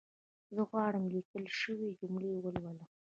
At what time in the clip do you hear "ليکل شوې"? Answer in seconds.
1.13-1.89